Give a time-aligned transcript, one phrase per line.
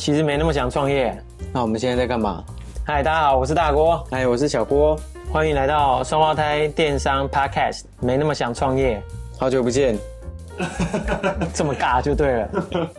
[0.00, 1.14] 其实没那么想创业。
[1.52, 2.42] 那我们现在在干嘛？
[2.86, 4.02] 嗨，大家好，我是大郭。
[4.10, 4.98] 嗨，我是小郭。
[5.30, 7.82] 欢迎来到双胞胎电商 Podcast。
[8.00, 9.02] 没那么想创业，
[9.38, 9.98] 好久不见。
[11.52, 12.48] 这么尬就对了。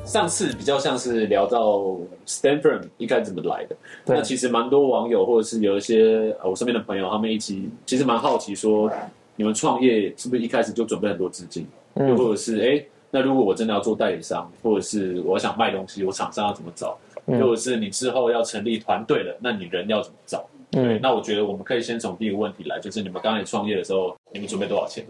[0.05, 1.79] 上次比较像是聊到
[2.27, 3.75] Stanford 应该怎么来的。
[4.05, 8.91] 那其实蛮多网友或者是有一些我身边的朋友，他们一起其实蛮好奇说，
[9.35, 11.67] 你们创业是不是一开始就准备很多资金？
[11.95, 16.97] 又、嗯、或者是哎，那如果我真的要做代理商，或者是我想卖东西，我厂商要怎么找？
[17.25, 20.43] 或者是你之后要成立团队了，那你人要怎么找？
[20.71, 25.05] 嗯，对，那我觉得我们可以先从第一个问题来，就是你们刚才创业的时候，你们准备多少钱？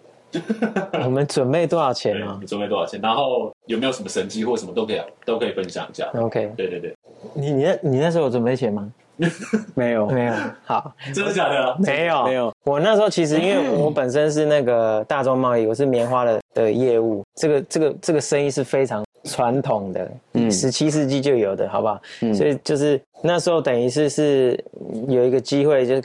[1.04, 2.38] 我们准备多少钱 呢？
[2.42, 3.00] 你准备多少钱？
[3.02, 6.10] 然后有没有什么神机或什么都可以都可以分享一下。
[6.16, 6.96] OK，对对对。
[7.34, 8.92] 你你那你那时候有准备钱吗？
[9.76, 10.34] 没有没有。
[10.66, 11.76] 好，真的假的？
[11.80, 12.54] 没有没有。
[12.64, 22.02] 我那时候其实因为我本身是那个大宗贸易，我是棉花的的业务，这个这个这个生意是非常传统的，嗯，十七世纪就有的，好不好？
[22.22, 24.64] 嗯，所以就是那时候等于是是
[25.08, 26.04] 有一个机会，就是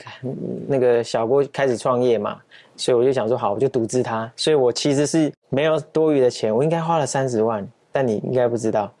[0.67, 2.37] 那个小郭开始创业嘛。
[2.79, 4.31] 所以我就想说，好，我就独资他。
[4.35, 8.93] 所以我其实是没有多余的钱，我应该花了三十万，但你应该不知道，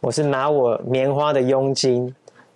[0.00, 2.12] 我是拿我棉花的佣金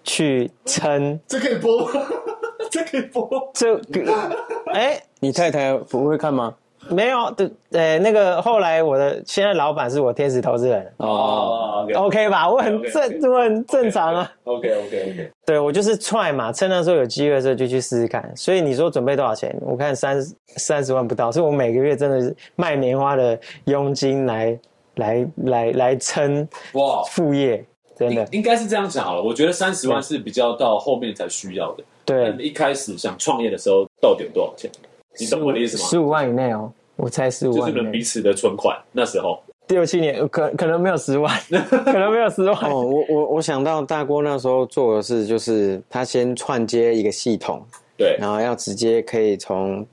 [0.07, 1.21] 去撑。
[1.27, 2.01] 这可以播吗？
[2.71, 3.29] 这可以播？
[3.53, 4.13] 这个，
[4.73, 6.55] 哎，你太太不会看吗？
[6.89, 12.49] 没有，对，呃，那个后来我的现在老板是我天使投资人哦，OK 吧？
[12.49, 14.33] 我很正，我很正常啊。
[14.45, 18.31] OK OK OK，对，我就是 try 嘛，趁那时候有机会的时候就去试试看。
[18.37, 19.53] 所以你说准备多少钱？
[19.63, 20.23] 我看三
[20.59, 24.57] 三十万不到，所以我每个月真的是卖棉花的佣金来
[24.95, 27.65] 来来来撑哇副业，
[27.97, 29.23] 真的应该是这样讲好了。
[29.23, 31.85] 我觉得三十万是比较到后面才需要的。
[32.05, 34.71] 对，一开始想创业的时候到底有多少钱？
[35.19, 35.89] 你懂我的意思吗？
[35.89, 37.61] 十五万以内哦，我猜十五万。
[37.61, 39.41] 就是你们彼此的存款那时候。
[39.69, 42.55] 六七年可可能没有十万， 可能没有十万。
[42.71, 47.61] 哦，我我我想到大郭那时候做的事，就是他先串接一个系统，
[47.97, 49.85] 对，然后要直接可以从，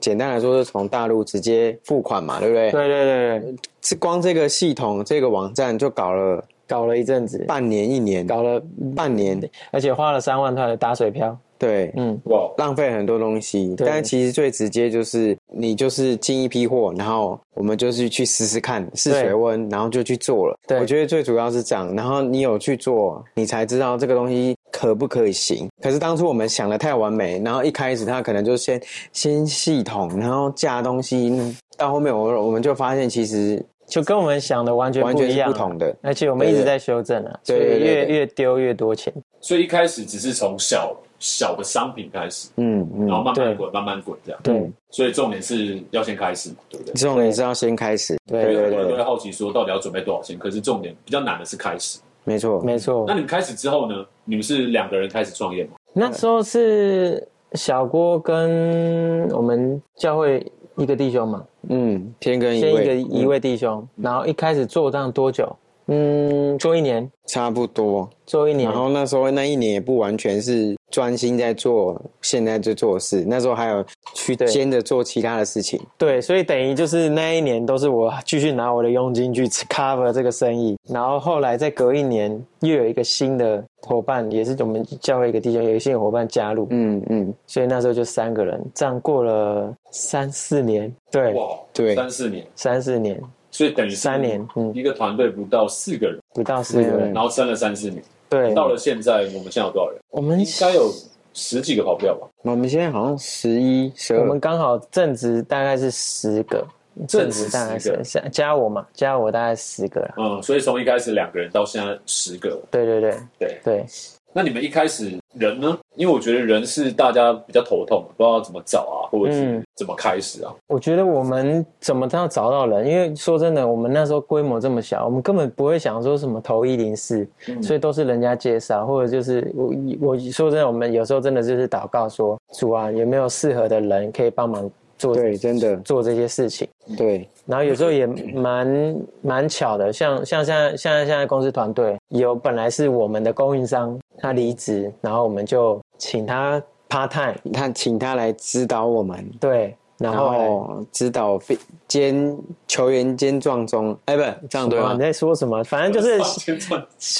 [0.00, 2.72] 简单来说是从大陆直接付款嘛，对不对？
[2.72, 8.62] 对对对对，是光这个系统这个网站就搞了搞了一阵子，半年一年，搞了
[8.96, 9.38] 半年，
[9.70, 11.38] 而且花了三万块的打水漂。
[11.58, 20.58] 对，嗯，哇，浪费很多东西，但其实最直接就是你就是进一批货，然后我们就是去试试看试水温，然后就去做了。
[20.66, 25.68] 对，我觉得最主要是这样，然后你有去做，你才知道这个东西可不可以行。
[25.80, 28.82] 可是当初我们想的太完美，然后一开始他可能就先
[29.12, 31.32] 先系统，然后架东西，
[31.76, 39.12] 到后面我我们就发现其实就跟我们想的完全不一样，完全是不同的，而且我们一直在修正啊，所以越越丢越多钱。
[39.40, 40.96] 所以一开始只是从小。
[41.24, 44.68] 小的商品开始，嗯，嗯，然后慢慢滚，慢慢滚，这样，对。
[44.90, 46.92] 所以重点是要先开始嘛，对不对？
[46.94, 48.62] 重点是要先开始，对对对。
[48.64, 50.36] 很多人都会好奇说，到底要准备多少钱？
[50.36, 53.04] 可是重点比较难的是开始，没错，没错。
[53.06, 54.04] 那你们开始之后呢？
[54.24, 55.74] 你们是两个人开始创业吗？
[55.92, 60.44] 那时候是小郭跟我们教会
[60.76, 65.54] 一个弟兄嘛，嗯，天跟一位一个一位弟兄，然后一开始做这样多久？
[65.86, 68.70] 嗯，做一年差不多，做一年。
[68.70, 75.80] 然后那时候那一年也不完全是专心在做现在在做的事，那时候还有去兼着做其他的事情。
[75.96, 80.76] 对，所以等于就是那一年都是我继续拿我的佣金去 cover 这个生意。
[80.88, 86.66] 然后后来再隔一年，又有一个新的伙伴，也是我们教会一个弟兄，有一个新的伙伴加入。
[86.70, 90.94] 嗯嗯，所以那时候就三个人，这样过了三四年。
[91.10, 93.18] 对，哇，对，三四年，三四年。
[93.50, 98.02] 所以等于三年，嗯，一个团队不到四个人，不到四个人，然后撑了三四年。
[98.32, 100.00] 对，到了现在，我们现在有多少人？
[100.08, 100.90] 我们应该有
[101.34, 102.26] 十几个跑不掉吧？
[102.42, 104.20] 我们现在好像十一、十二。
[104.20, 106.66] 我们刚好正值大概是十个，
[107.06, 110.10] 正值大概是加我嘛，加我大概十个。
[110.16, 112.58] 嗯，所以从一开始两个人到现在十个。
[112.70, 113.86] 对对对对对。
[114.32, 115.78] 那你们一开始人呢？
[115.94, 120.50] 因为我觉得人是大家比较头痛，不知道怎么找啊，或者是怎么开始啊。
[120.50, 122.86] 嗯、我觉得我们怎么样找到人？
[122.86, 127.28] 因为说真的，我们那时候规模这么小，我们根本不会想说什么投一零四，
[127.60, 134.70] 所以都是人家介绍，或者就是我我说真的，我们有时候真的就是祷告说，主啊，有没有适合的人可以帮忙
[135.02, 135.14] 做？
[135.14, 136.68] 对，真的做这些事情。
[136.96, 143.98] 对，然后有时候也蛮蛮巧的，像像现在现在现在公司团队有本来是我们的供应商。
[144.18, 149.28] 他离职，然后我们就请他 part time，他请他来指导我们。
[149.40, 151.40] 对，然后指导
[151.86, 154.92] 兼球员兼撞中，哎，不，这样对吗？
[154.94, 155.62] 你在说什么？
[155.64, 156.18] 反正就是，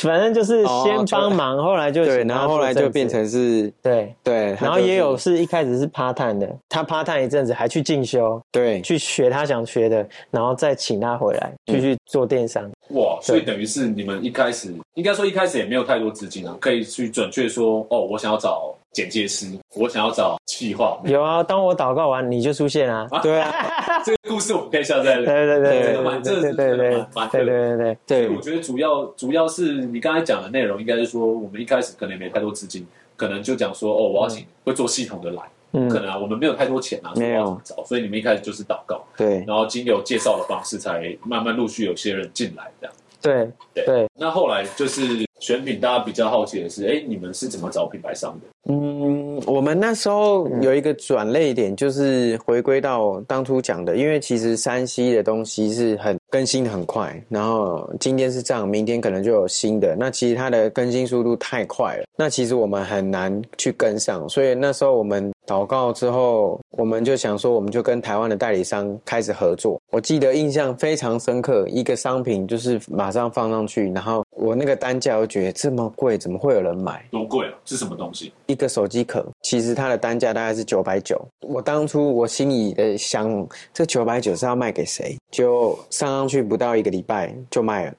[0.06, 4.14] 反正就是先帮忙，后来就对，然后后来就变成是，对。
[4.24, 12.68] 对，然后也有是一开始是 part time 的，他 part time 一阵子还去进修，对，去学他想学的，然后再请他回来继续做电商。
[12.90, 18.74] 哇，所以等于是你们一开始应该说一开始也没有太多资金啊，可以去准确说，哦，我想要找。
[18.92, 23.08] 简介师我想要找气划有啊当我祷告完你就出现啊。
[23.22, 23.50] 对啊。
[24.04, 32.86] 这个故事我们可以下载对对对这个蛮正对对对对我觉得主要主要是你刚才讲的内容应该是说我们一开始可能也没太多资金
[33.16, 35.42] 可能就讲说哦我要请会做系统的来。
[35.72, 35.88] 嗯。
[35.88, 37.58] 可能啊我们没有太多钱啊没有。
[37.64, 39.42] 找所以你们一开始就是祷告对。
[39.46, 42.94] 然后经由介绍的方式才慢慢陆续有些人进来这样。
[43.22, 43.86] 对对。
[43.86, 44.10] 对。
[44.14, 48.51] 那后来就是选品大家比较好奇的是哎你们是怎么找品牌商的？
[48.68, 69.80] 嗯，我们那时候有一个转捩点，就是回归到当初讲的，因为其实 3C 的东西是很更新的很快，然后今天是这样，明天可能就有新的，那其实它的更新速度太快了，那其实我们很难去跟上，所以那时候我们祷告之后，我们就想说，我们就跟台湾的代理商开始合作。
[69.90, 75.12] 我记得印象非常深刻，一个商品就是马上放上去，然后我那个单价。
[75.32, 77.06] 觉得这么贵，怎么会有人买？
[77.10, 77.52] 多贵啊！
[77.64, 78.32] 是什么东西？
[78.52, 81.20] 一个手机壳，其实它的单价大概是九百九。
[81.40, 85.16] 我当初我心里的想，这九百九是要卖给谁？
[85.30, 87.94] 就上上去不到一个礼拜就卖了。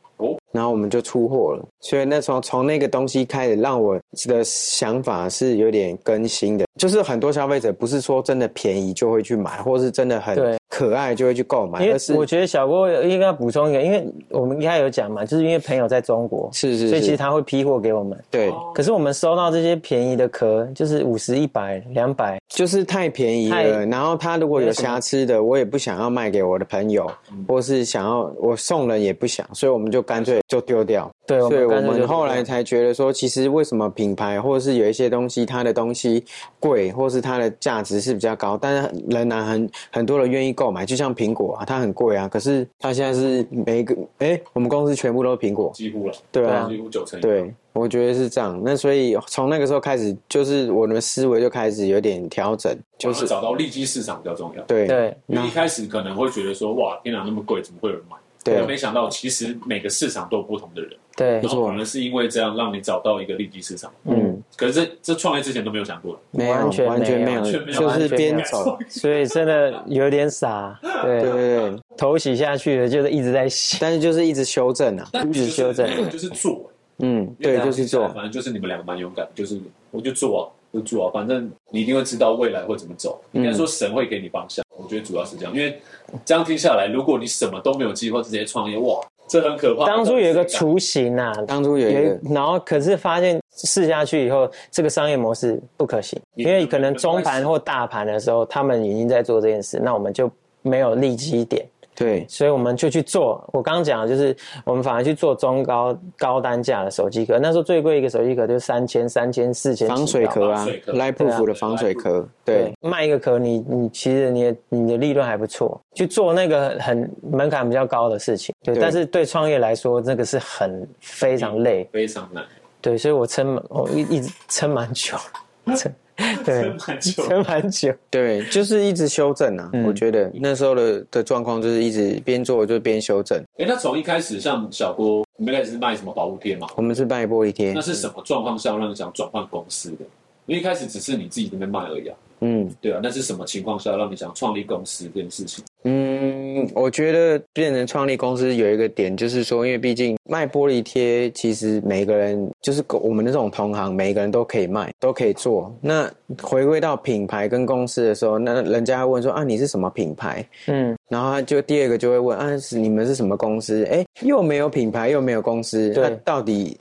[0.54, 1.66] 然后我们就出货了。
[1.82, 6.66] 所以那从从那个东西开始，让我的想法是有点更新的。
[6.80, 11.86] 就是很多消费者不是说真的便宜就会去买，或是真的很可爱就会去购买。
[11.86, 18.18] 因为我觉得小郭应该要补充一个，因为我们一开始有讲嘛，就是因为朋友在中国，是是，所以其实他会批货给我们。
[18.32, 18.52] 对。
[18.74, 23.86] 可是我们收到这些便宜的壳，就是五十、一百、两百，就是太便宜了。
[23.86, 27.10] 然后他如果有瑕疵的，我也不想要卖给我的朋友，
[27.48, 31.10] 或是想要我送人也不想，所以我们就干脆就丢掉。
[31.26, 36.24] 对，所以我们后来才觉得说，其实为什么品牌或者是有一些东西，它的东西
[36.60, 40.86] 贵，或是它的价值是比较高，但是仍然很很多人愿意购买。
[40.86, 47.22] 就像苹果啊，它很贵啊，可是它现在是每一个哎，我们公司全部都是苹果，几乎了，对啊，几乎九成。
[47.22, 48.62] 对，我觉得是这样。
[48.62, 54.64] 那所以从那个时候开始，就是我们的思维就开始有点调整，就是找到利基市场比较重要。
[54.64, 58.18] 对对，你一开始可能会觉得说，哇，天哪，那么贵，怎么会有人买？
[58.44, 60.92] 对，没想到其实每个市场都有不同的人。
[61.16, 63.92] 对，然后可能是因为这样让你找到一个利基市场。
[64.06, 70.78] 嗯，可是这这创业之前都没有想过，没有，完全完全没有，就是边走，所以真的有点傻。
[71.04, 71.22] 对。
[71.22, 76.70] 对对，头洗下去了，就是一直在洗，但是就是一直修正啊，一直修正，就是做。
[77.00, 79.60] 嗯，对，就是做，反正就是你们两个蛮勇敢，就是
[79.92, 83.22] 我就做啊，就做啊，反正你一定会知道未来会怎么走。
[83.34, 84.63] 应该说神会给你方向，我
[84.94, 85.80] 觉得主要是这样，因为
[86.24, 89.00] 这样听下来，如果你什么都没有计划，直接创业，哇！
[89.26, 89.86] 这很可怕。
[89.86, 100.30] 当初有一个雏形啊，当初有一个，然后可是发现试下去以后，这个商业模式不可行，因为可能中盘或大盘的时候，他们已经在做这件事，那我们就
[100.62, 101.66] 没有利基点。
[102.04, 103.42] 对，所以我们就去做。
[103.54, 104.36] 我刚刚讲的就是，
[104.66, 107.40] 我们反而去做中高高单价的手机壳。
[107.40, 109.88] 那时候最贵一个手机壳就是三千、三千、四千。
[109.88, 112.28] 防水壳啊，Lightproof 的防水壳。
[112.44, 115.80] 对，卖一个壳，你你其实你你的利润还不错。
[115.94, 118.76] 去做那个很门槛比较高的事情，对。
[118.76, 122.44] 但是对创业来说，这个是很非常累，非常难。
[122.82, 125.16] 对，所以我撑我一一直撑蛮久，
[125.78, 125.90] 撑。
[126.46, 127.94] 对，撑蛮久，撑蛮久。
[128.10, 129.70] 对，就是一直修正啊。
[129.74, 133.42] 嗯、我觉得那时候的的状况就是一直边做就边修正。
[133.58, 136.68] 哎，那从一开始像小郭，你们开始是卖什么保护贴嘛？
[136.76, 137.74] 我们是卖玻璃贴。
[137.74, 140.06] 那是什么状况下让你想转换公司的？
[140.46, 142.16] 因为一开始只是你自己那边卖而已啊。
[142.42, 143.00] 嗯，对啊。
[143.02, 145.64] 那是什么情况下让你想创立公司这件事情？
[145.86, 146.43] 嗯，
[146.74, 155.74] 我觉得变成创立公司有一个点，就是说，因为毕竟卖玻璃贴，其实每个人就是我们的这种同行，每个人都可以卖，都可以做。
[155.82, 156.10] 那
[156.42, 160.46] 回归到品牌跟公司的时候，那人家会问说啊，你是什么品牌？
[160.68, 163.84] 嗯，然后他就第二个就会问啊，是你们是什么公司？
[163.92, 166.78] 哎，又没有品牌，又没有公司，对那到底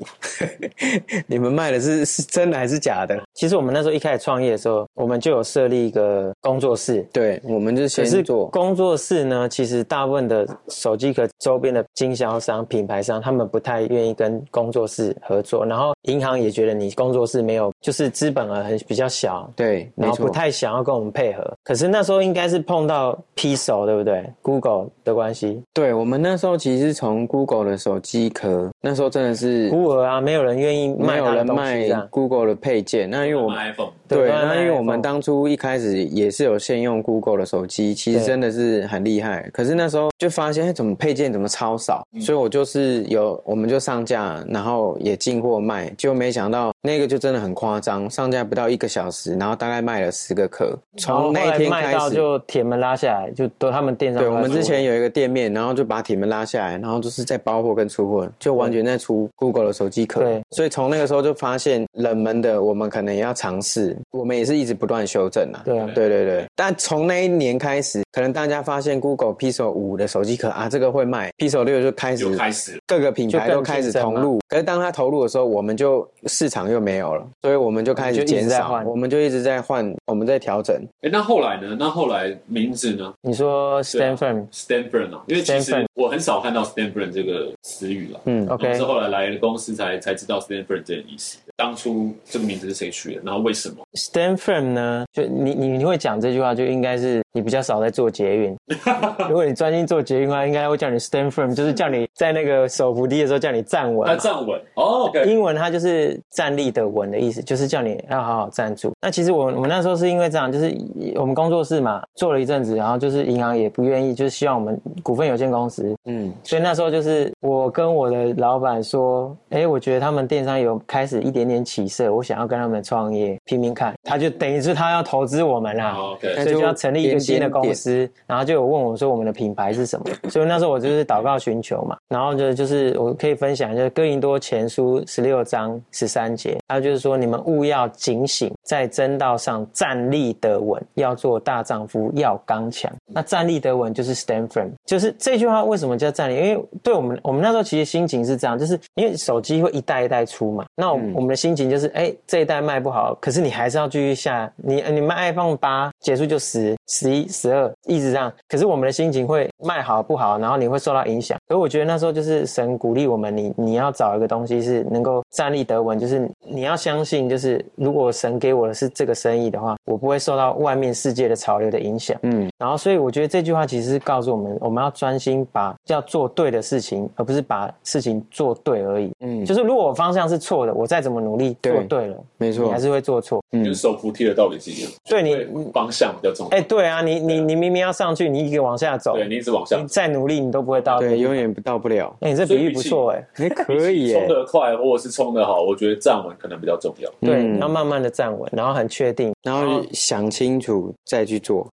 [1.26, 3.20] 你们卖的是 是真的还是假的？
[3.34, 8.92] 其实我们那时候一开始创业的时候，我们就有设立一个工作室，对，我们就先做工作。
[9.02, 15.64] 室呢，其实大部分的手机壳周边的经销商、品牌商，他们不太愿意跟工作室合作。
[15.64, 21.52] 然后银行也觉得你工作室没有，就是资本额很比较小，要，对，然后不太想要跟我们配合。
[21.64, 25.62] 可是那时候应该是碰到 Pixel 对不对？Google 的关系。
[25.72, 33.08] 对，我们那时候其实从 Google 的手机壳，那时候真的是孤儿啊，没有人愿意卖，没有人卖 Google 的配件。
[33.08, 39.48] 那因为我们 iPhone，对，那因为我们当初一开始也是有先用 Google 的手机，其实真的是很厉害。
[39.52, 42.06] 可是那时候就发现，哎，怎么配件怎么超少？
[42.20, 50.76] 所以我就是有，我们就上架，然后也进货卖，就没想到那个就真的很夸张，上架不到一个小时，然后大概卖了十个壳。
[50.98, 54.22] 从那一天开始，就铁门拉下来，就都他们店上。
[54.22, 60.20] 对，我们之前有一个店面，然后就把铁门拉下来，然后就是在包货跟出货，就完全在出 Google 的手机壳。
[60.20, 63.96] 对，所以从那个时候就发现冷门的，我们可能也要尝试。
[64.10, 65.62] 我们也是一直不断修正啊。
[65.64, 66.44] 对啊，对对对。
[66.54, 74.40] 但从那一年开始，可能大家发现 Google Pixel 五的手机壳啊，这个会卖，Pixel 六就开始开始各个品牌都开始投入。
[74.48, 80.74] 可是当他投入的时候，我们就市场又没有了，所以我们就开始减少，我们就一直在换，我们在调整。
[81.02, 81.76] 哎，那后来呢？
[81.78, 83.12] 那后来名字呢？
[83.20, 88.20] 你说 Stand Firm，Stand Firm 啊，因为其实我很少看到 Stand Firm 这个词语了。
[88.24, 88.72] 嗯，OK。
[88.72, 91.36] 是后来来了公司才才知道 Stand Firm 这个意思。
[91.56, 93.20] 当初这个名字是谁取的？
[93.22, 95.04] 然后为什么？Stand Firm 呢？
[95.12, 98.56] 就你你你会讲这句话，就应该是你比较少在做捷运。
[99.28, 104.08] 如果你专心做捷运的话，应该会叫你 Stand Firm，就是叫你在那个手扶梯的时候叫你站稳。
[104.08, 104.58] 啊，站稳。
[104.76, 105.10] 哦。
[105.26, 108.90] 英文它就是站立的稳的意思，就是叫你要好好站住。
[109.02, 110.72] 那其实我我们那时候是因为这样，就是
[111.16, 123.92] 我们工作室嘛，做了一阵子，然后就是银行也不愿意，就是希望我们股份有限公司，嗯，所以那时候就是我跟我的老板说，哎，我觉得他们电商有开始一点点起色，我想要跟他们创业拼拼看。
[124.04, 142.92] 他就等于是他要投资我们啦，OK，所以就要成立一个新的公司，然后就有问我说我们的品牌是什么，所以那时候我就是祷告寻求嘛，然后就就是我可以分享，就是哥林多前书十六章十三节，他就是说你们勿要警醒，在真道上站立得稳，要做大丈夫，要刚强。
[143.06, 146.34] 那站立得稳就是 stand firm，就是这句话为什么叫站立？
[146.34, 161.38] 因为对我们我们那时候其实心情是这样，就是因为手机会一代一代出嘛，那我们我们的心情就是哎、欸、这一代卖不好，可是你还是要继续下，你你卖 iPhone 八结束就十、十一、十二一直这样，可是我们的心情会卖好不好，然后你会受到影响。
[161.48, 172.16] 所以我觉得那时候就是神鼓励我们，你你要找一个东西是能够站立得稳，就是你要相信，就是如果神给我的是这个生意的话，我不会受到外面世界的潮流的影响。
[172.22, 179.10] 嗯，然后所以我觉得这句话其实是告诉我们，我们要专心把要做对的事情，而不是把事情做对而已。
[179.20, 183.40] 嗯，就是如果我方向是错的，我再怎么努力做对了，没错，你还是会做错。
[183.52, 184.90] 嗯，就是手扶梯的道理是一样。
[185.04, 185.36] 对你
[185.72, 186.56] 方向比较重要。
[186.56, 192.14] 哎，对啊，你你你明明要上去，你一直往下走，对，你一直往下，你再努力你都不会到，对，永远到不了。
[192.20, 197.10] 哎，你这比喻不错，哎，还可以，冲得快或者是冲得好，我觉得站稳可能比较重要。
[197.20, 201.66] 对，你要慢慢的站稳，然后很确定，然后想清楚再去做。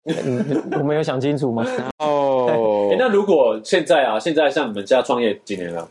[0.72, 1.64] 我们有想清楚吗？
[1.98, 5.88] 哦， 那如果现在啊，现在像你们家创业几年了？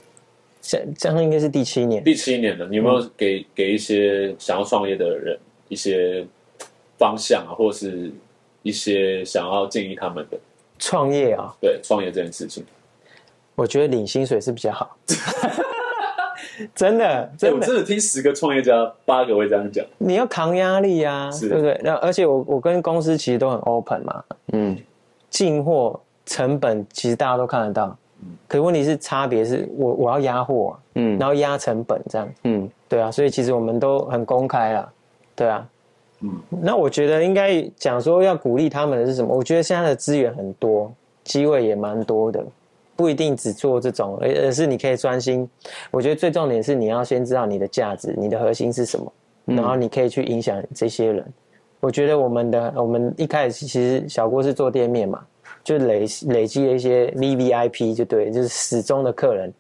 [0.62, 2.04] 这这样应该是第七年。
[2.04, 5.38] 第七年了，你有没有给给一些想要创业的人
[5.70, 6.26] 一些
[6.98, 8.12] 方向啊，或是
[8.64, 10.38] 一些想要建议他们的
[10.78, 11.54] 创业啊？
[11.62, 12.66] 对，创业这件事情，
[13.56, 14.98] 我觉得领薪水是比较好。
[16.74, 19.86] 真的，真的，我真的听十个创业家，八个会这样讲。
[19.98, 21.80] 你要扛压力呀，对不对？
[21.84, 24.24] 那而且我我跟公司其实都很 open 嘛，
[24.54, 24.78] 嗯，
[25.30, 34.92] 进货成本其实大家都看得到，嗯，可问题是差别是我我要压货，嗯，然后压成本这样，嗯，对啊，所以其实我们都很公开啊，
[35.36, 35.68] 对啊，
[36.22, 39.36] 嗯，那我觉得应该讲说要鼓励他们的是什么？
[39.36, 40.92] 我觉得现在的资源很多，
[41.24, 42.44] 机会也蛮多的。
[42.98, 45.48] 不一定只做这种，而而是你可以专心。
[45.92, 49.14] 我觉得最重点是你要先知道你的价值，你的核心是什么，
[49.46, 51.24] 然后你可以去影响这些人。
[51.80, 55.24] 我觉得我们的我们一开始其实小郭是做店面嘛，
[55.64, 59.54] 就累累积了一些 VVIP，就对，就是始终的客人，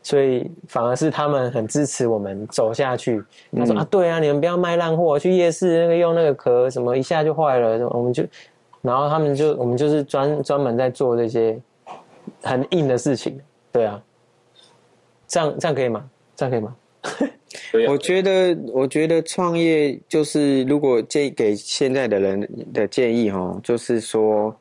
[0.00, 3.20] 所以反而是他们很支持我们走下去。
[3.56, 8.22] 他说、嗯、啊，对啊，你们不要卖烂货，去夜市那个用那个壳什么一下就坏了，我们就，
[8.80, 11.60] 然后他们就我们就是专专门在做这些。
[12.42, 13.40] 很硬的事情，
[13.72, 14.02] 对啊，
[15.26, 16.08] 这样这样可以吗？
[16.34, 16.76] 这样可以吗？
[17.88, 24.54] 我觉得，我觉得创业就是，如果建议给现在的人的建议哈，就是说，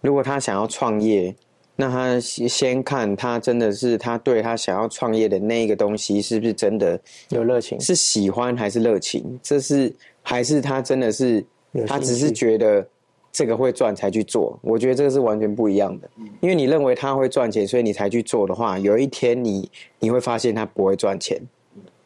[0.00, 1.34] 如果他想要创业，
[1.76, 7.00] 那他先看他真的是他对他想要创业的那一个东西是不是真的
[7.30, 9.38] 有热情，是喜欢还是热情？
[9.42, 11.44] 这是还是他真的是
[11.86, 12.86] 他只是觉得。
[13.34, 16.08] 这个会赚才去做，我觉得这个是完全不一样的。
[16.40, 21.36] 因为你认为他会赚钱，所以你才去做的话，有一天你你会发现他不会赚钱，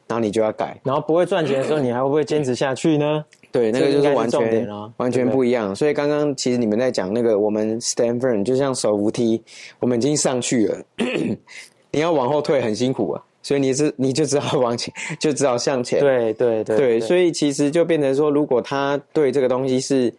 [0.06, 0.80] 然后你就要改。
[0.82, 3.22] 然后不会赚钱的时候，你还会不会坚持下去呢？
[3.52, 5.76] 对，那个就是完全完全不一样。
[5.76, 9.42] 所以刚刚其实你们在讲那个我们 Stanford 就像手扶梯，
[9.80, 10.82] 我们已经上去了，
[11.92, 13.22] 你要往后退很辛苦啊。
[13.40, 16.00] 所以你是你就只好往前，就只好向前。
[16.00, 20.12] 对对对对，所以其实就变成说，如果他对这个东西是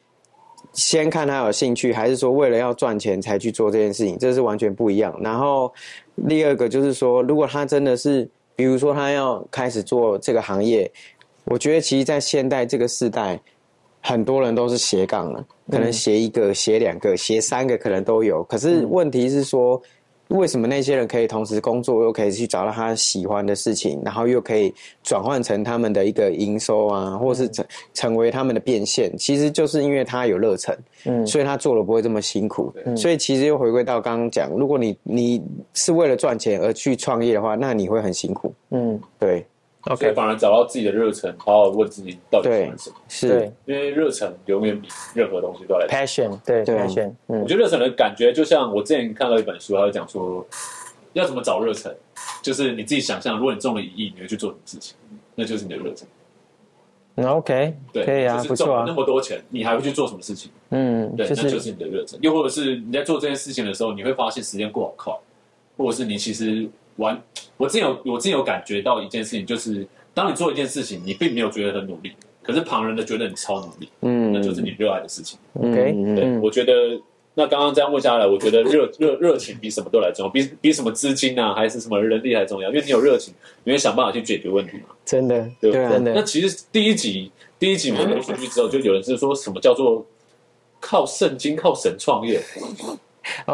[0.73, 5.15] 先看他有兴趣，还是说为了要赚钱才去做这件事情，这是完全不一样。
[5.21, 5.71] 然后
[6.27, 10.91] 第二个就是说，如果他真的是，比如说他要开始做这个行业，
[11.45, 13.39] 我觉得其实，在现代这个时代，
[14.01, 18.43] 很多人都是斜杠了，可能斜一个、斜两个、斜三个，可能都有。
[18.43, 19.81] 可是问题是说。
[20.29, 29.11] 为什么那些人可以同时工作，又可以去找到他喜欢的事情，然后又可以转换成他们的一个营收啊，或是成成为他们的变现？
[29.17, 32.71] 其实就是因为他有热忱，嗯，所以他做了不会这么辛苦。
[32.85, 35.41] 嗯，所以其实又回归到刚刚讲，如果你你
[35.73, 38.53] 是为了赚钱而去创业的话，那你会很辛苦。
[38.69, 39.45] 嗯，对。
[39.85, 42.95] OK，反而找到自己的热忱，好好问自己到底喜欢什么。
[43.07, 45.87] 是，因为热忱永远比任何东西都来。
[45.87, 47.13] Passion，对，Passion。
[47.27, 50.45] 我觉得热忱的感觉，就像我之前看到一本书，他就讲说，
[51.13, 51.95] 要怎么找热忱，
[52.43, 54.97] 就是你自己想象，如果你中了一亿，你会去做什么事情？
[55.33, 56.05] 那就是你的热忱。
[57.15, 58.83] 那 OK，对，可以啊，不错啊。
[58.85, 60.51] 那么多钱，你还会去做什么事情？
[60.71, 62.19] 嗯，对，那就是你的热忱。
[62.21, 65.13] 又或者是你在做这件事情的时候，你会发现时间过好快，
[65.77, 66.69] 或者是你其实。
[66.99, 67.19] 完，
[67.57, 72.11] 我之前有，我之前有感觉到一件事情，就是当你做一件事情，你并没有觉得很努力，
[72.43, 75.39] 可是旁人的觉得你超努力，嗯，那就是你热爱的事情。
[75.53, 76.99] OK，对，嗯、我觉得
[77.33, 84.95] 那刚刚这样问下来，我觉得热热热情比什么都来重要，比比什么资金啊，还是什么人力还重要，因为你有热情，你会想办法去解决问题嘛。
[85.05, 86.13] 真的，对，对啊、真的。
[86.13, 90.05] 那其实第一集第一集我们播出去之后，就有人是说什么叫做
[90.79, 92.41] 靠圣经靠神创业。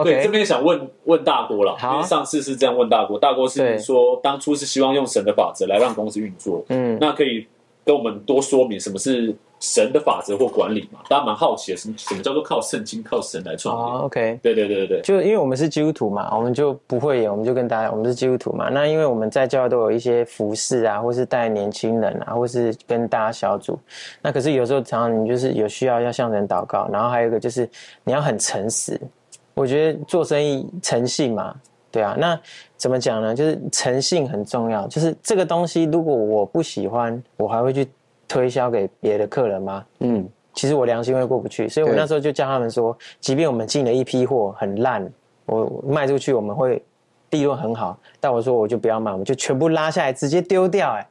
[0.03, 1.95] 对，这边想问问大郭了，好。
[1.95, 7.45] 因为上次是这样问大郭，大郭是说当初是希望用神的法则来让公司运作，嗯，那可以
[7.83, 10.99] 跟我们多说明什么是神的法则或管理嘛？
[11.07, 23.79] 大家蛮好奇的，什么什么叫做靠圣经、靠神来创业？OK，对对对对对，就因为我们是基督徒嘛，我们就不会演，我们就跟大家，我们是基督徒嘛，那因为我们在教会都有一些服侍啊，或是带年轻人啊，或是跟大家小组，
[24.21, 27.67] 那可是有时候常常你就是有需要要向人祷告，然后还有一个就是
[28.03, 28.99] 你要很诚实。
[29.55, 31.55] 我觉得做生意诚信嘛，
[31.89, 32.39] 对啊，那
[32.75, 33.33] 怎么讲呢？
[33.33, 34.85] 就是诚信很重要。
[34.87, 37.87] 就是这个东西，如果我不喜欢，我还会去
[38.27, 39.85] 推销给别的客人吗？
[39.99, 45.09] 嗯，其实我良心会过不去，所以我那时候就叫他们说，即便我们进了一批货很烂，
[45.45, 46.83] 我卖出去我们会
[47.29, 50.91] 利润很好，但我说我就不要卖，我们就全部拉下来直接丢掉。
[50.91, 51.07] 哎，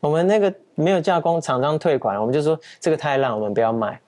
[0.00, 4.00] 我们那个没有加工厂商退款，我们就说这个太烂，我们不要卖。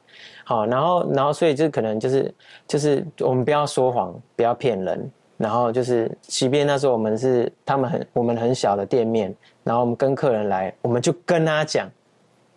[0.49, 2.33] 好，然后，然后，所以就可能就是，
[2.69, 5.11] 就是我们不要说谎，不要骗人。
[5.37, 11.91] 然后就是，即便那时候我们是他们很我们很小的店面，然后我们跟客人来，我们就跟他讲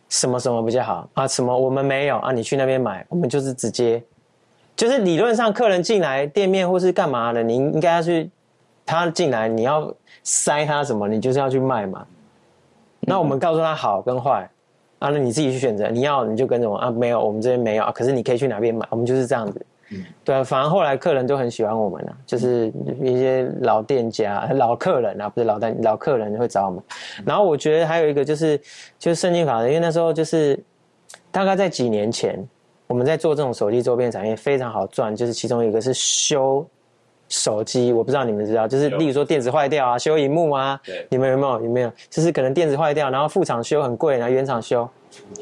[0.08, 4.02] 什么什么比较好啊，什么我们没有啊，你去那边买，我们就是直接，
[4.76, 8.30] 就是理论上客人进来店面或是干嘛的，你应该要去，
[8.86, 9.92] 他进来你要
[10.24, 12.06] 塞他什么，你就是要去卖嘛。
[13.02, 14.50] 那我们告诉他好跟坏。
[15.00, 19.66] 啊，那你自己去选择，你要你就跟着我啊，没有我们这边没有啊，可是你可以去哪边买，我们就是这样子。
[19.92, 26.84] 嗯，对啊，反而后来客人都很喜欢我们啊，就是一些老店家、老客人啊，不是老店老客人会找我们。
[27.26, 28.56] 然后我觉得还有一个就是，
[29.00, 30.60] 就是圣经法则，因为那时候就是
[31.32, 32.38] 大概在几年前，
[32.86, 36.64] 我们在做这种手机周边产业非常好赚，就是其中一个是修
[37.30, 41.62] 手机，我不知道你们知道，就是例如说电子坏掉啊，修萤幕啊，你们有没有？
[41.62, 41.92] 有没有？
[42.10, 44.90] 就是可能电子坏掉，然后副厂修很贵，然后原厂修，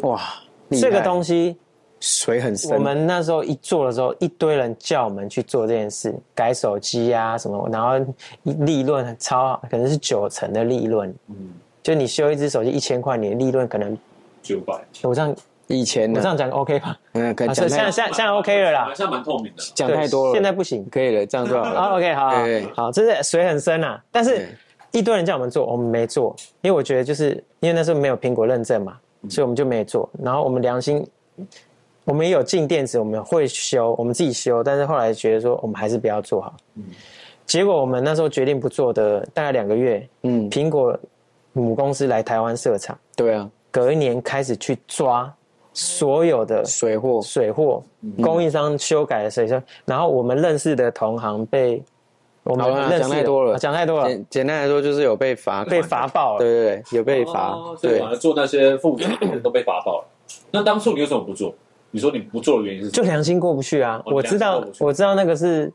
[0.01, 0.21] 哇，
[0.69, 1.57] 这个东西
[1.99, 2.71] 水很深。
[2.71, 8.05] 我们那时候一做的时候，一堆人叫我们去做这件事，改手机啊什么，然后
[8.43, 11.13] 利润超好，可能是九成的利润。
[11.29, 11.35] 嗯，
[11.81, 13.97] 就你修一只手机一千块，你的利润可能
[14.41, 14.79] 九百。
[15.03, 15.35] 我这样。
[15.67, 16.97] 以前我这样讲 OK 吧？
[17.13, 17.53] 嗯，可以。
[17.53, 19.63] 现在现在现在 OK 了啦，现在蛮透明的。
[19.75, 21.81] 讲太多了，现在不行，可以了，这样就好了。
[21.97, 22.31] OK，好，
[22.73, 24.01] 好，这是水很深啊。
[24.11, 24.47] 但是
[24.91, 28.97] 一堆人叫我们做，我们没做，因为我觉得就是因为那时候没有苹果认证嘛，
[29.29, 30.09] 所以我们就没做。
[30.23, 31.05] 然后我们良心，
[32.05, 34.63] 我们也有进电子，我们会修，我们自己修。
[34.63, 36.55] 但是后来觉得说，我们还是不要做好。
[37.45, 40.97] 结果我们那时候决定不做的大概两个月，嗯，苹果
[41.51, 45.33] 母公司来台湾设厂，对啊，隔一年开始去抓。
[45.79, 47.83] 所有的水货、水货
[48.19, 51.83] 供应商修改的水箱，然后我们认识的同行被
[52.41, 54.15] 我们认太多了，讲太多了。
[54.27, 56.39] 简单来说，就是有被罚，被罚爆了。
[56.39, 57.55] 对对对，有被罚。
[57.79, 59.07] 对，做那些复杂
[59.43, 60.07] 都被罚爆了。
[60.49, 61.53] 那当初你为什么不做？
[61.91, 62.89] 你说你不做的原因是？
[62.89, 64.01] 就良心过不去啊！
[64.07, 65.71] 我知道，我知道那个是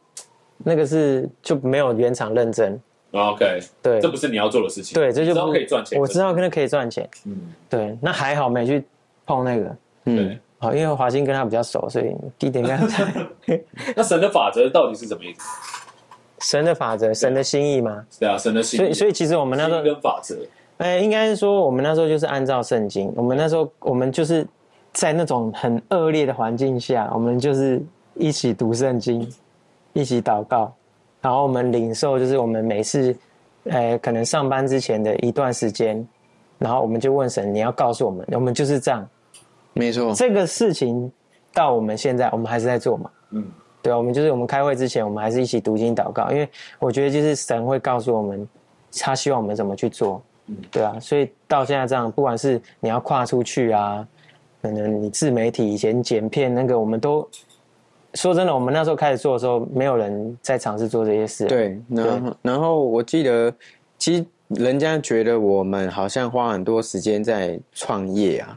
[0.58, 2.76] 那个是就没有原厂认证。
[3.12, 4.94] OK，对，这不是你要做的事情。
[5.00, 6.00] 对，这就可以赚钱。
[6.00, 7.08] 我知道可能可以赚钱。
[7.24, 7.36] 嗯，
[7.70, 8.82] 对，那还好没去
[9.24, 9.76] 碰那个。
[10.04, 12.78] 嗯，好，因为华兴跟他比较熟，所以地点应该。
[13.96, 15.40] 那神的法则到底是什么意思？
[16.40, 18.04] 神的法则，神的心意吗？
[18.18, 18.82] 对啊，神的心意。
[18.82, 20.36] 所以，所以其实我们那时候跟法则，
[20.78, 23.12] 哎，应该是说我们那时候就是按照圣经。
[23.14, 24.44] 我们那时候，我们就是
[24.92, 27.80] 在那种很恶劣的环境下，我们就是
[28.14, 29.24] 一起读圣经，
[29.92, 30.74] 一起祷告，
[31.20, 33.16] 然后我们领受，就是我们每次，
[33.70, 36.04] 呃，可能上班之前的一段时间，
[36.58, 39.08] 然后我们就问神，你要告诉我们，我们就是这样。
[39.74, 41.10] 没错，这个事情
[41.52, 43.10] 到我们现在，我们还是在做嘛。
[43.30, 43.44] 嗯。
[43.82, 48.48] 对啊，我们就是我们开会之前，我们还是一起读经祷告，因为我觉得就是神会告诉我们，
[49.00, 50.22] 他希望我们怎么去做，
[50.70, 54.06] 对啊，所以到现在这样，不管是你要跨出去啊，
[54.62, 57.28] 可能你自媒体以前剪片那个，我们都
[58.14, 61.46] 说真的，我们那时候开始做的时候，没有人在尝试做这些事。
[61.46, 63.52] 对，然后对然后我记得，
[63.98, 68.56] 其实人家觉得我们好像花很多时间在创业啊，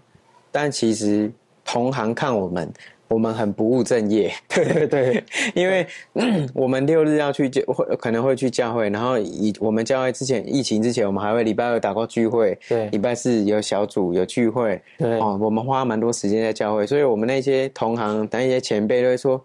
[0.55, 1.29] 但其实
[1.65, 2.71] 同行看我们。
[3.07, 5.85] 我们很不务正业，对对对， 因为
[6.55, 19.39] 我们六日要去教会，可能会去教会，然后以我们教会之前疫情之前，我们还会礼拜二打过聚会，对，礼拜四有小组有聚会，对，哦，我们花蛮多时间在教会，所以我们那些同行、那些前辈都会说：“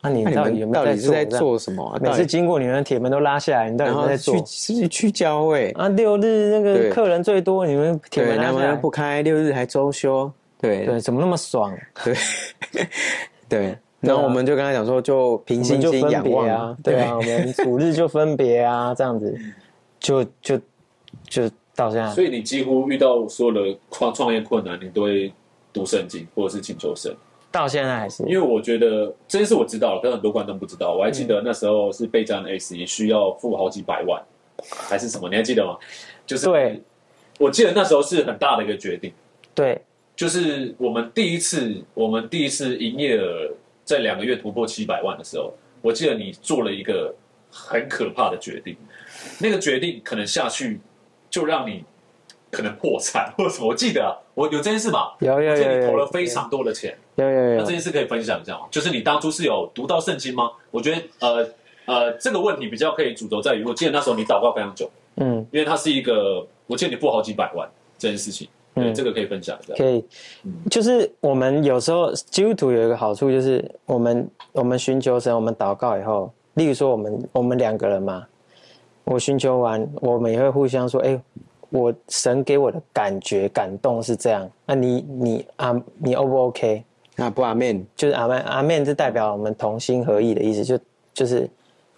[0.00, 1.98] 那你到底到底是在做什么？
[2.00, 4.40] 每次经过你们铁门都拉下来，你到底在做？
[4.42, 5.88] 去去教会啊？
[5.88, 10.30] 六日那个客人最多，你们铁门拉下来不开，六日还周休。”
[10.60, 11.72] 对对，怎么那么爽？
[12.04, 12.14] 对
[13.48, 19.36] 对，然后我们就跟他讲说，就平心静仰望啊，对啊，我们主日就分别啊， 这样子，
[20.00, 20.60] 就就
[21.28, 22.10] 就到现在。
[22.10, 25.32] 所以你几乎遇到所有的创创业困难，你都会
[25.72, 27.14] 读圣经或者是请求神。
[27.50, 28.22] 到现在还是？
[28.24, 30.94] 因为我觉得这件事我知道了，跟很多观众不知道。
[30.94, 34.22] 我还记得那时候是备战的一需要付好几百万，
[34.88, 35.28] 还是什么？
[35.28, 35.76] 你还记得吗？
[36.26, 36.82] 就是对，
[37.38, 39.12] 我记得那时候是很大的一个决定。
[39.54, 39.80] 对。
[40.16, 43.52] 就是我们第一次，我们第一次营业额
[43.84, 47.14] 在两个月突破七百万的时候，我记得你做了一个
[47.52, 48.76] 很可怕的决定，
[49.40, 50.80] 那个决定可能下去
[51.30, 51.84] 就让你
[52.50, 53.68] 可能破产或者什么。
[53.68, 55.12] 我记得啊，我有这件事嘛？
[55.20, 56.98] 有有有，有，你投了非常多的钱。
[57.24, 58.66] 有有有，那这件事可以分享一下吗？
[58.70, 60.50] 就是你当初是有读到圣经吗？
[60.70, 61.48] 我觉得呃
[61.86, 68.48] 呃，这个问题比较可以主轴在于，我记得那时候你祷告非常久，嗯，因为它是一个，我记得你付好几百万这件事情。
[68.74, 69.74] 对，这个可以分享一下。
[69.74, 70.04] 可以，
[70.70, 78.24] 就是我们有时候基督徒有一个好处，就是我们我们寻求神，我们祷告以后，例如说我们我们两个人嘛，
[79.02, 81.20] 我寻求完，我们也会互相说，哎，
[81.70, 86.84] 我神给我的感觉感动是这样，那你你啊你 O 不 OK？
[87.18, 90.78] 那不阿门，就是阿门阿门，是代表我们同心合意的意思，就
[91.12, 91.46] 就是。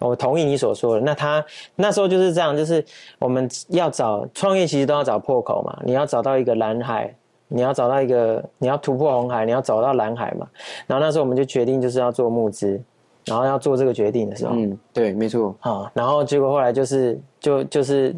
[0.03, 1.01] 我同意你所说的。
[1.01, 2.83] 那他那时候就是这样，就是
[3.19, 5.79] 我们要找创业，其实都要找破口嘛。
[5.85, 7.13] 你要找到一个蓝海，
[7.47, 10.47] 你要找到一个，你要突破红海，你要找到蓝海嘛。
[10.87, 12.81] 然后那时候我们就决定就是要做募资，
[13.25, 15.55] 然后要做这个决定的时候，嗯，对，没错。
[15.59, 18.15] 好，然后结果后来就是就就是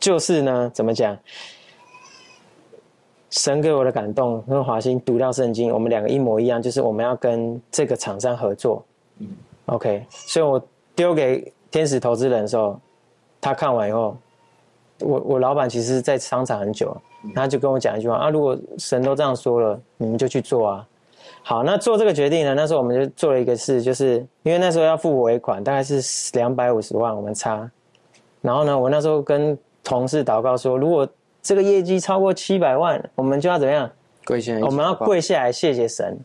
[0.00, 1.14] 就是呢，怎么讲？
[3.34, 8.82] 神给我的感动跟华兴读到圣经，我们两个一模一样，就是我们要跟这个厂商合作。
[9.18, 9.28] 嗯
[9.66, 10.60] ，OK，所以我。
[10.96, 12.78] 丢给天使投资人的时候，
[13.40, 14.16] 他看完以后，
[15.00, 16.96] 我我老板其实在商场很久，
[17.34, 20.86] 他就跟我讲一句话啊，如果神都这样说了，你们就去做啊。
[21.42, 26.00] 好，那做这个决定呢，那时候我们就做了一个事，就是因为那时候要付尾款，大概是
[26.34, 27.68] 两百五十万，我们差。
[28.40, 31.08] 然后呢，我那时候跟同事祷告说，如果
[31.44, 33.88] 这个业绩超过七百万，我们就要怎么样？
[34.24, 36.18] 跪下来，我们要跪下来谢谢神。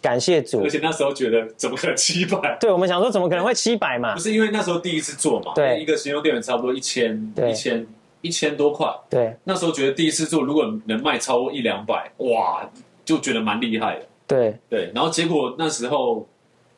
[0.00, 2.56] 感谢主，而且那时候觉得怎么可能七百？
[2.60, 4.14] 对，我们想说怎么可能会七百嘛？
[4.14, 5.52] 不是因为那时候第一次做嘛？
[5.56, 7.84] 对，一个行动电源差不多一千，一千
[8.20, 8.86] 一千多块。
[9.10, 12.64] 对，那时候觉得第一次做，如果能卖超过一两百，哇，
[13.04, 14.06] 就觉得蛮厉害的。
[14.28, 16.24] 对对，然后结果那时候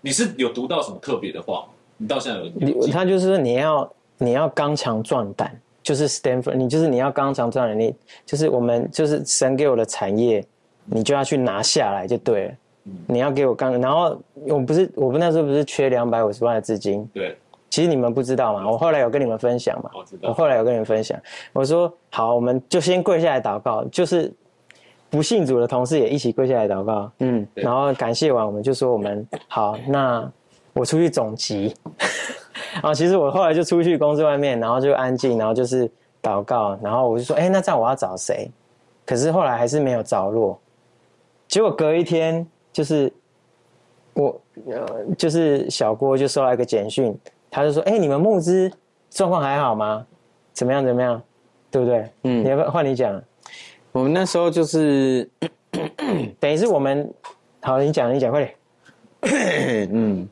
[0.01, 1.67] 你是有读到什么特别的话？
[1.99, 2.87] 你到现在有？
[2.87, 7.95] 你他就是说你要你要刚强壮胆，就是 Stanford，你就是你要刚强壮胆，你
[8.27, 10.45] 就是我们就是神给我的产业，
[10.87, 12.55] 你就要去拿下来就对了。
[13.07, 17.09] 你要给我刚，然后我不是，我们那时候不是缺两百五十万的资金。
[17.15, 17.37] 对，
[17.71, 19.91] 其实你们不知道嘛，我后来有跟你们分享嘛。
[19.95, 20.29] 我知道。
[20.29, 21.19] 我后来有跟你们分享，
[21.53, 24.33] 我说好，我们就先跪下来祷告，就是
[25.09, 27.11] 不信主的同事也一起跪下来祷告。
[27.21, 30.31] 嗯，然后感谢完，我们就说我们好，那
[30.73, 31.75] 我出去总集。
[32.75, 35.91] 然后其实我后来就出去公司外面，然后就安静，然后就是
[36.23, 38.51] 祷告，然后我就说，哎，那这样我要找谁？
[39.05, 40.59] 可是后来还是没有着落。
[41.49, 42.47] 结果隔一天。
[42.75, 43.09] 就是
[44.15, 44.37] 我，
[44.67, 47.17] 呃，就是小郭就收到一个简讯，
[47.49, 48.69] 他就说：“哎、欸，你们募资
[49.11, 50.05] 状况还好吗？
[50.53, 50.85] 怎么样？
[50.85, 51.23] 怎么样？
[51.71, 53.23] 对不对？”嗯，你要不要换你讲？
[53.93, 55.31] 我们那时候就是
[56.41, 57.09] 等于是我们，
[57.61, 58.41] 好，你讲，你讲，快
[59.21, 59.89] 点。
[59.95, 60.29] 嗯，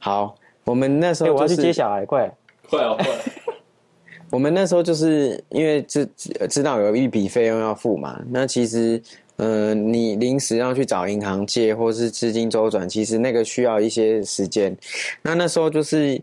[0.00, 0.34] 好，
[0.64, 2.30] 我们那时候、就是、我要去接小孩，快，
[2.68, 3.06] 快哦，快。
[4.30, 6.04] 我们那时候就是因为知
[6.50, 9.00] 知道有一笔费用要付嘛，那其实，
[9.36, 14.76] 嗯、呃，你临时要去找银行借，或是资金周转，其实那个需要一些时间。
[15.22, 16.20] 那那时候就是，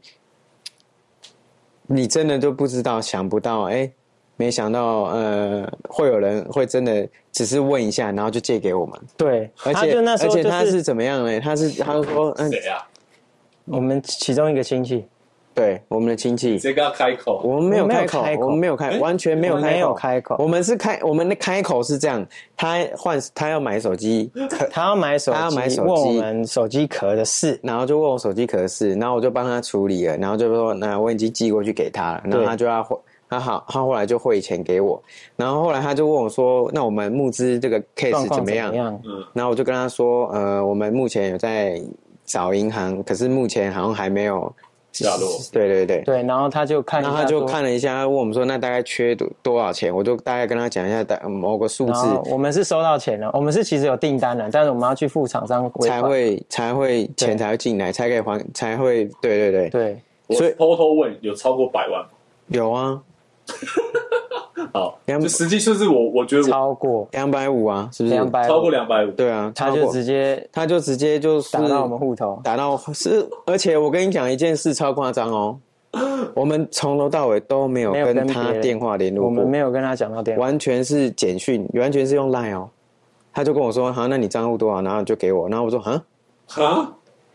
[1.87, 3.91] 你真的就不知道，想不到，哎、欸，
[4.35, 8.99] 没想到，呃，会有人会真的只是问一下，然后就借给我们。
[9.15, 11.39] 对，而且而且他是怎么样呢？
[11.39, 12.85] 他是他是说，嗯，谁啊？
[13.71, 15.05] 我们其中一个亲戚。
[15.53, 17.41] 对，我们的亲戚，谁跟他开口？
[17.43, 18.05] 我们没有开
[18.37, 20.37] 口，我们没有开，完全没有开口。
[20.39, 24.31] 我们是开，我们的开口是这样：他换，他要买手机，
[24.71, 32.97] 他要买手机，他要买手机，问我们手机壳的事，然后就问我手机壳的事，然后我就帮他处理了，然后就说，那我已经寄过去给他了，然后他就要汇，
[33.29, 35.03] 他好，他后来就汇钱给我，
[35.35, 38.73] 然后后来他就问我说，那我们募资这个 case 怎么样？
[38.73, 41.77] 嗯，然后我就跟他说，呃，我们目前有在
[42.31, 44.53] 找银行，可是目前好像还没有。
[44.93, 49.95] 下落，对对对对，然后他就看，然后他就看了一下，问我们说，那大概缺多多少钱？
[49.95, 52.21] 我就大概跟他讲一下，大某个数字。
[52.25, 60.01] 我们是收到钱了，我们是其实有订单了，但是我们要去付厂商才会才会钱才会进来，才可以还，才会对对对对。
[60.37, 62.09] 所以偷偷问，有超过百万吗？
[62.49, 63.01] 有啊。
[64.73, 67.07] 好，就实际数字我我觉得超过。
[67.11, 68.15] 两百五啊，是不是？
[68.15, 75.59] 两百超过两百五，对啊，他就直接他就直接就是打到我们户头，打到是，而且我跟你讲一件事超夸张哦，
[76.33, 82.69] 我们从头到尾都没有跟他电话联络过，我们没有跟他讲到电话，完全是简讯，完全是用 Line 哦，
[83.33, 84.81] 他就跟我说，好，那你账户多少？
[84.81, 86.03] 然后就给我，然后我说，啊
[86.55, 86.91] 啊，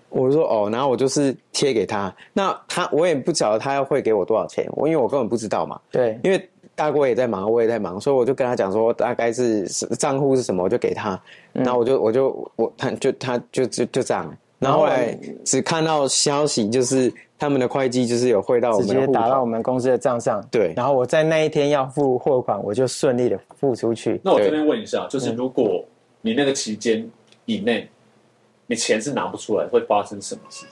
[0.09, 6.49] 我说哦，然后我就是贴给他，那他我也不晓得他要汇给我多少钱，我因为我根本不知道嘛，对，因为。
[6.77, 9.65] 大哥也在忙，我也在忙，所以我就跟他讲说，大概是
[9.99, 11.21] 账户是什么，我就给他。
[11.53, 14.33] 然后我就我就我他就他就就就这样。
[14.59, 20.47] 然后后来只看到消息，就是他们的会计就是有汇到直接打到我们公司的账上。
[20.51, 20.75] 对。
[20.77, 24.21] 然后我在那一天要付货款，我就顺利的付出去。
[24.23, 25.83] 那我这边问一下，就是如果
[26.21, 27.09] 你那个期间
[27.47, 27.89] 以内，
[28.67, 30.67] 你钱是拿不出来，会发生什么事？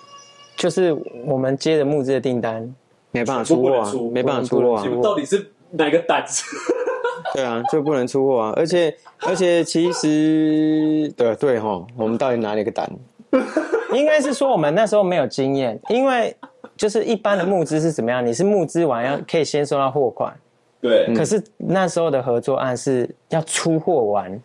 [0.56, 0.92] 就是
[1.24, 2.74] 我们接的募资的订单。
[3.10, 4.82] 没办法出货啊，没办法出货啊！
[4.82, 6.44] 你们到底是哪个胆子？
[7.34, 8.52] 对啊，就不能出货啊！
[8.56, 12.88] 而且而且，其实对对哈，我们到底哪里个胆？
[13.92, 16.36] 应该是说我们那时候没有经验，因为
[16.76, 18.24] 就是一般的募资是怎么样？
[18.24, 20.32] 你是募资完要可以先收到货款，
[20.80, 21.12] 对。
[21.14, 24.40] 可是那时候的合作案是要出货完，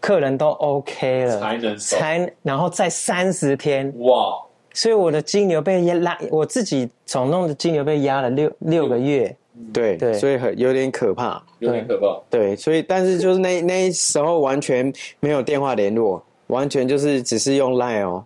[0.00, 4.38] 客人都 OK 了才能收，才然后再三十天哇。
[4.74, 9.34] 所以我的金牛被压拉，我自己总弄的金牛被压了六六个月，
[9.72, 18.24] 对对，所以很有点可怕，有点可怕，对，所以但是就是那 那时候完全没有电话联络，完全就是只是用 Line 哦，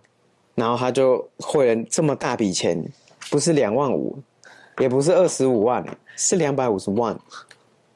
[0.55, 2.83] 然后他就汇了这么大笔钱，
[3.29, 4.17] 不是两万五，
[4.79, 7.17] 也不是二十五万，是两百五十万，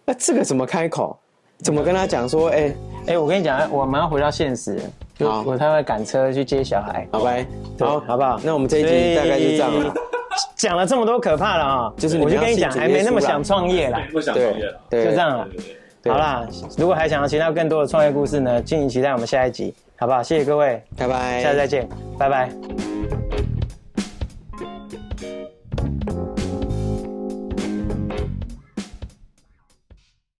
[0.05, 1.17] 那这个怎么开口？
[1.63, 2.49] 怎么跟他讲说？
[2.49, 2.71] 哎
[3.07, 4.79] 哎，我跟你讲，我们要回到现实。
[5.19, 7.07] 好，我才会赶车去接小孩。
[7.11, 7.47] 好拜，
[7.79, 8.39] 好，好不好？
[8.43, 9.91] 那我们这一集大概就这样了。
[10.55, 14.01] 讲了这么多可怕了啊，就是我就跟你讲，还没那么想创业啦。
[14.11, 15.47] 不想创业了，就这样了。
[16.05, 16.47] 好啦，
[16.77, 20.23] 如果还想要听到更多的创业故事呢，敬请期待我们下一集，好不好？
[20.23, 23.36] 谢谢各位，拜拜，下次再见，拜拜。